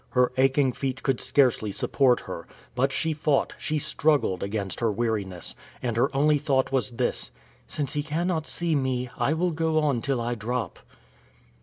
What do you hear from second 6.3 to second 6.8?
thought